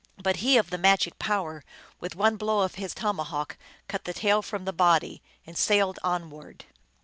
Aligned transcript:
But 0.17 0.37
he 0.37 0.57
of 0.57 0.71
the 0.71 0.79
magic 0.79 1.19
power, 1.19 1.63
with 1.99 2.15
one 2.15 2.35
blow 2.35 2.61
of 2.61 2.73
his 2.73 2.95
tomahawk, 2.95 3.55
cut 3.87 4.05
the 4.05 4.15
tail 4.15 4.41
from 4.41 4.65
the 4.65 4.73
body, 4.73 5.21
and 5.45 5.55
sailed 5.55 5.99
onward. 6.03 6.65